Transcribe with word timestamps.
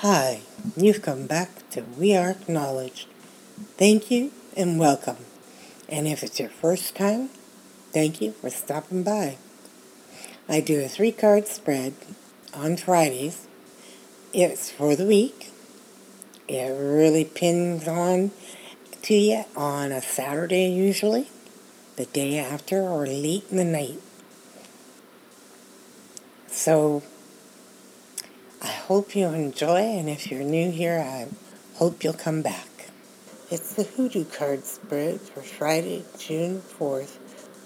Hi, 0.00 0.42
you've 0.76 1.00
come 1.00 1.26
back 1.26 1.70
to 1.70 1.80
We 1.80 2.14
Are 2.14 2.28
Acknowledged. 2.28 3.08
Thank 3.78 4.10
you 4.10 4.30
and 4.54 4.78
welcome. 4.78 5.16
And 5.88 6.06
if 6.06 6.22
it's 6.22 6.38
your 6.38 6.50
first 6.50 6.94
time, 6.94 7.30
thank 7.94 8.20
you 8.20 8.32
for 8.32 8.50
stopping 8.50 9.04
by. 9.04 9.38
I 10.50 10.60
do 10.60 10.84
a 10.84 10.86
three 10.88 11.12
card 11.12 11.48
spread 11.48 11.94
on 12.52 12.76
Fridays. 12.76 13.46
It's 14.34 14.70
for 14.70 14.96
the 14.96 15.06
week. 15.06 15.50
It 16.46 16.68
really 16.78 17.24
pins 17.24 17.88
on 17.88 18.32
to 19.00 19.14
you 19.14 19.44
on 19.56 19.92
a 19.92 20.02
Saturday 20.02 20.68
usually, 20.68 21.30
the 21.96 22.04
day 22.04 22.38
after 22.38 22.82
or 22.82 23.06
late 23.06 23.46
in 23.50 23.56
the 23.56 23.64
night. 23.64 24.02
So 26.48 27.02
hope 28.86 29.16
you 29.16 29.26
enjoy, 29.26 29.80
and 29.80 30.08
if 30.08 30.30
you're 30.30 30.44
new 30.44 30.70
here, 30.70 31.00
I 31.00 31.26
hope 31.74 32.04
you'll 32.04 32.12
come 32.12 32.40
back. 32.40 32.68
It's 33.50 33.74
the 33.74 33.82
Hoodoo 33.82 34.24
card 34.24 34.62
spread 34.64 35.20
for 35.20 35.42
Friday, 35.42 36.04
June 36.18 36.60
4th, 36.60 37.18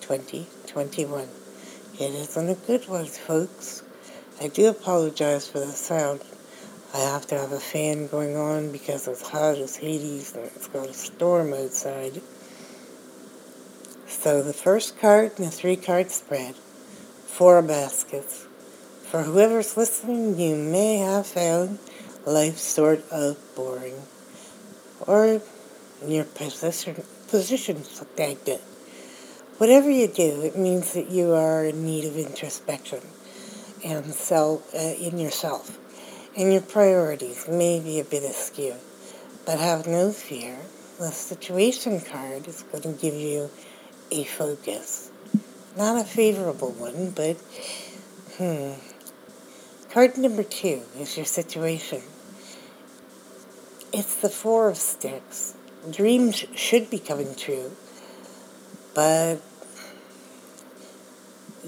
2021. 0.00 1.28
It 1.94 2.14
isn't 2.14 2.48
a 2.48 2.54
good 2.54 2.88
one, 2.88 3.06
folks. 3.06 3.82
I 4.40 4.46
do 4.46 4.68
apologize 4.68 5.48
for 5.48 5.58
the 5.58 5.72
sound. 5.72 6.20
I 6.94 6.98
have 6.98 7.26
to 7.26 7.34
have 7.36 7.50
a 7.50 7.58
fan 7.58 8.06
going 8.06 8.36
on 8.36 8.70
because 8.70 9.08
it's 9.08 9.28
hot 9.28 9.58
as 9.58 9.74
Hades 9.74 10.36
and 10.36 10.44
it's 10.44 10.68
got 10.68 10.88
a 10.88 10.94
storm 10.94 11.52
outside. 11.52 12.22
So 14.06 14.40
the 14.40 14.52
first 14.52 15.00
card 15.00 15.32
in 15.36 15.46
the 15.46 15.50
three 15.50 15.74
card 15.74 16.12
spread, 16.12 16.54
four 16.54 17.60
baskets. 17.60 18.46
For 19.10 19.22
whoever's 19.22 19.76
listening, 19.76 20.38
you 20.38 20.56
may 20.56 20.98
have 20.98 21.26
found 21.26 21.78
life 22.26 22.58
sort 22.58 23.08
of 23.10 23.38
boring. 23.54 24.02
Or 25.06 25.40
your 26.06 26.24
position, 26.24 27.02
position 27.28 27.84
stagnant. 27.84 28.60
Whatever 29.58 29.90
you 29.90 30.08
do, 30.08 30.42
it 30.42 30.56
means 30.56 30.92
that 30.92 31.10
you 31.10 31.32
are 31.32 31.64
in 31.64 31.84
need 31.84 32.04
of 32.04 32.16
introspection 32.16 33.00
and 33.84 34.06
self, 34.06 34.74
uh, 34.74 34.78
in 34.78 35.18
yourself 35.18 35.78
and 36.38 36.52
your 36.52 36.62
priorities 36.62 37.48
may 37.48 37.80
be 37.80 37.98
a 37.98 38.04
bit 38.04 38.22
askew. 38.22 38.74
But 39.44 39.58
have 39.58 39.88
no 39.88 40.12
fear, 40.12 40.56
the 40.98 41.10
situation 41.10 42.00
card 42.00 42.46
is 42.46 42.62
going 42.62 42.82
to 42.82 42.92
give 42.92 43.14
you 43.14 43.50
a 44.12 44.22
focus. 44.24 45.10
Not 45.76 46.00
a 46.00 46.04
favorable 46.04 46.70
one, 46.72 47.10
but 47.10 47.36
hmm. 48.36 48.74
Card 49.90 50.18
number 50.18 50.42
two 50.42 50.82
is 50.98 51.16
your 51.16 51.24
situation. 51.24 52.02
It's 53.90 54.16
the 54.16 54.28
Four 54.28 54.68
of 54.68 54.76
Sticks. 54.76 55.54
Dreams 55.90 56.44
should 56.54 56.90
be 56.90 56.98
coming 56.98 57.34
true, 57.34 57.72
but 58.94 59.40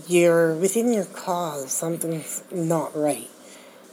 you're 0.07 0.55
within 0.55 0.93
your 0.93 1.07
cause, 1.07 1.73
something's 1.73 2.43
not 2.53 2.95
right. 2.95 3.31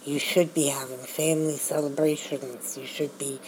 You 0.03 0.19
should 0.19 0.53
be 0.53 0.67
having 0.67 0.97
family 0.97 1.55
celebrations. 1.55 2.77
You 2.77 2.85
should 2.85 3.17
be 3.17 3.39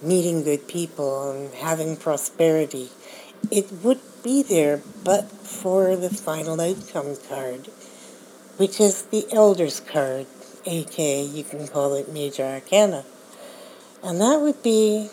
meeting 0.00 0.44
good 0.44 0.68
people 0.68 1.32
and 1.32 1.52
having 1.54 1.96
prosperity. 1.96 2.90
It 3.50 3.72
would 3.82 4.00
be 4.22 4.44
there 4.44 4.82
but 5.02 5.24
for 5.32 5.96
the 5.96 6.10
final 6.10 6.60
outcome 6.60 7.16
card, 7.28 7.68
which 8.58 8.80
is 8.80 9.02
the 9.04 9.24
Elder's 9.32 9.78
card, 9.78 10.26
aka 10.66 11.22
you 11.22 11.44
can 11.44 11.66
call 11.68 11.94
it 11.94 12.12
Major 12.12 12.42
Arcana. 12.42 13.04
And 14.02 14.20
that 14.20 14.40
would 14.40 14.62
be 14.64 15.10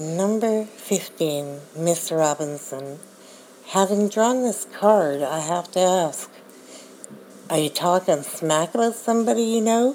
number 0.00 0.64
15, 0.64 1.60
Mr. 1.76 2.18
Robinson. 2.18 2.98
Having 3.68 4.08
drawn 4.08 4.42
this 4.42 4.66
card, 4.78 5.20
I 5.22 5.40
have 5.40 5.70
to 5.72 5.80
ask, 5.80 6.30
are 7.50 7.58
you 7.58 7.68
talking 7.68 8.22
smack 8.22 8.74
about 8.74 8.94
somebody 8.94 9.42
you 9.42 9.60
know? 9.60 9.94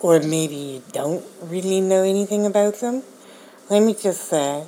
Or 0.00 0.20
maybe 0.20 0.54
you 0.54 0.82
don't 0.92 1.24
really 1.40 1.80
know 1.80 2.02
anything 2.02 2.44
about 2.44 2.80
them? 2.80 3.02
Let 3.70 3.82
me 3.82 3.94
just 3.94 4.26
say, 4.28 4.64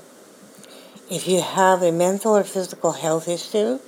if 1.11 1.29
you 1.29 1.43
have 1.43 1.83
a 1.83 1.93
mental 1.93 2.35
or 2.37 2.45
physical 2.45 2.93
health 2.93 3.29
issue, 3.29 3.81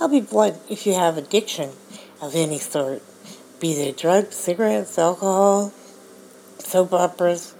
I'll 0.00 0.08
be 0.08 0.20
blunt 0.20 0.58
if 0.68 0.86
you 0.86 0.94
have 0.94 1.16
addiction 1.16 1.72
of 2.20 2.34
any 2.34 2.58
sort, 2.58 3.02
be 3.60 3.74
they 3.74 3.92
drugs, 3.92 4.36
cigarettes, 4.36 4.98
alcohol, 4.98 5.72
soap 6.58 6.92
operas, 6.92 7.54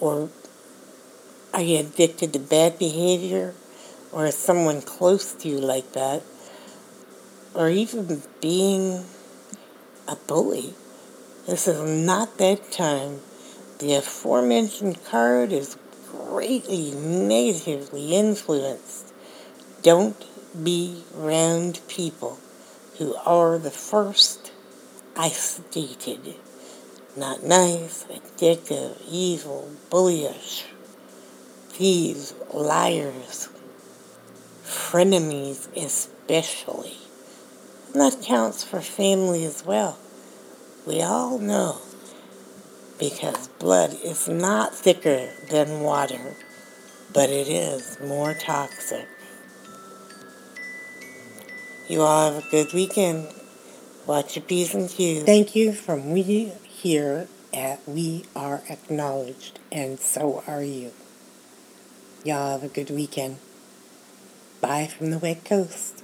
or 0.00 0.30
are 1.52 1.62
you 1.62 1.78
addicted 1.80 2.32
to 2.32 2.38
bad 2.38 2.78
behavior, 2.78 3.54
or 4.10 4.26
is 4.26 4.36
someone 4.36 4.80
close 4.80 5.32
to 5.34 5.48
you 5.48 5.58
like 5.58 5.92
that, 5.92 6.22
or 7.54 7.68
even 7.68 8.22
being 8.40 9.04
a 10.08 10.16
bully. 10.16 10.74
This 11.46 11.68
is 11.68 11.80
not 11.80 12.38
that 12.38 12.70
time. 12.72 13.20
The 13.78 13.94
aforementioned 13.94 15.04
card 15.04 15.52
is 15.52 15.76
greatly 16.10 16.92
negatively 16.92 18.14
influenced. 18.14 19.12
Don't 19.82 20.24
be 20.62 21.02
around 21.16 21.80
people 21.88 22.38
who 22.98 23.14
are 23.26 23.58
the 23.58 23.70
first 23.70 24.52
I 25.16 25.28
stated. 25.28 26.36
Not 27.16 27.42
nice, 27.42 28.04
addictive, 28.04 28.96
evil, 29.08 29.70
bullyish, 29.90 30.64
thieves, 31.68 32.34
liars, 32.52 33.48
frenemies 34.64 35.68
especially. 35.76 36.96
And 37.92 38.00
that 38.00 38.22
counts 38.22 38.64
for 38.64 38.80
family 38.80 39.44
as 39.44 39.64
well. 39.64 39.98
We 40.86 41.02
all 41.02 41.38
know 41.38 41.78
because 42.98 43.48
blood 43.58 43.96
is 44.02 44.28
not 44.28 44.74
thicker 44.74 45.28
than 45.50 45.80
water, 45.80 46.36
but 47.12 47.28
it 47.30 47.48
is 47.48 47.98
more 48.00 48.32
toxic. 48.32 49.08
You 51.92 52.00
all 52.00 52.32
have 52.32 52.42
a 52.42 52.50
good 52.50 52.72
weekend. 52.72 53.28
Watch 54.06 54.36
your 54.36 54.46
P's 54.46 54.74
and 54.74 54.88
Q's. 54.88 55.24
Thank 55.24 55.54
you 55.54 55.74
from 55.74 56.10
we 56.10 56.50
here 56.66 57.28
at 57.52 57.86
We 57.86 58.24
Are 58.34 58.62
Acknowledged, 58.70 59.58
and 59.70 60.00
so 60.00 60.42
are 60.46 60.62
you. 60.62 60.92
Y'all 62.24 62.52
have 62.52 62.64
a 62.64 62.72
good 62.72 62.88
weekend. 62.88 63.36
Bye 64.62 64.86
from 64.86 65.10
the 65.10 65.18
West 65.18 65.44
Coast. 65.44 66.01